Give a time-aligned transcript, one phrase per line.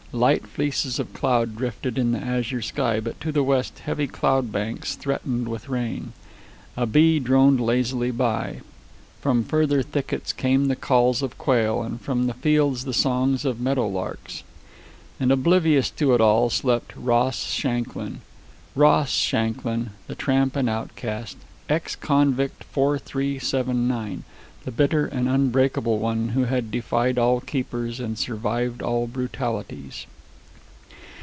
[0.13, 4.51] Light fleeces of cloud drifted in the azure sky, but to the west heavy cloud
[4.51, 6.11] banks threatened with rain.
[6.75, 8.59] A bee droned lazily by.
[9.21, 13.61] From farther thickets came the calls of quail, and from the fields the songs of
[13.61, 14.43] meadow larks.
[15.17, 18.19] And oblivious to it all slept Ross Shanklin
[18.75, 21.37] Ross Shanklin, the tramp and outcast,
[21.69, 24.25] ex convict 4379,
[24.63, 30.05] the bitter and unbreakable one who had defied all keepers and survived all brutalities.